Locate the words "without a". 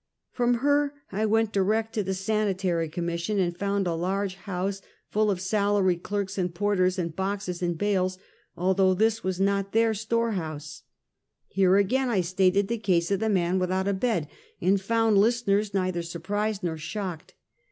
13.59-13.93